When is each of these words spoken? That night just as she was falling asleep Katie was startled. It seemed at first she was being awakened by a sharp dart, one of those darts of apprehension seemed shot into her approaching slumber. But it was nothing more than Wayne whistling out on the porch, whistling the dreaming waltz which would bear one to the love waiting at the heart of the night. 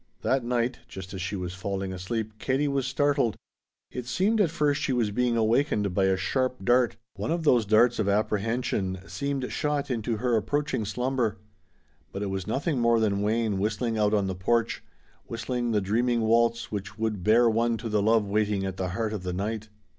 That 0.23 0.43
night 0.43 0.79
just 0.87 1.13
as 1.13 1.21
she 1.21 1.35
was 1.35 1.53
falling 1.53 1.93
asleep 1.93 2.39
Katie 2.39 2.67
was 2.67 2.87
startled. 2.87 3.35
It 3.91 4.07
seemed 4.07 4.41
at 4.41 4.49
first 4.49 4.81
she 4.81 4.93
was 4.93 5.11
being 5.11 5.37
awakened 5.37 5.93
by 5.93 6.05
a 6.05 6.17
sharp 6.17 6.65
dart, 6.65 6.95
one 7.17 7.29
of 7.29 7.43
those 7.43 7.67
darts 7.67 7.99
of 7.99 8.09
apprehension 8.09 8.97
seemed 9.05 9.51
shot 9.51 9.91
into 9.91 10.17
her 10.17 10.35
approaching 10.35 10.85
slumber. 10.85 11.37
But 12.11 12.23
it 12.23 12.31
was 12.31 12.47
nothing 12.47 12.79
more 12.79 12.99
than 12.99 13.21
Wayne 13.21 13.59
whistling 13.59 13.95
out 13.95 14.15
on 14.15 14.25
the 14.25 14.33
porch, 14.33 14.81
whistling 15.27 15.69
the 15.69 15.81
dreaming 15.81 16.21
waltz 16.21 16.71
which 16.71 16.97
would 16.97 17.23
bear 17.23 17.47
one 17.47 17.77
to 17.77 17.87
the 17.87 18.01
love 18.01 18.25
waiting 18.25 18.65
at 18.65 18.77
the 18.77 18.89
heart 18.97 19.13
of 19.13 19.21
the 19.21 19.33
night. 19.33 19.69